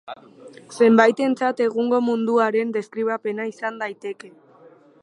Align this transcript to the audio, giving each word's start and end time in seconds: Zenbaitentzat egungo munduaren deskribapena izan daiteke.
Zenbaitentzat 0.77 1.61
egungo 1.67 2.01
munduaren 2.07 2.73
deskribapena 2.79 3.47
izan 3.53 3.79
daiteke. 3.85 4.35